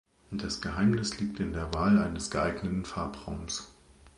Das 0.31 0.61
Geheimnis 0.61 1.19
liegt 1.19 1.39
in 1.39 1.53
der 1.53 1.71
Wahl 1.75 1.99
eines 2.01 2.31
geeigneten 2.31 2.85
Farbraums. 2.85 3.71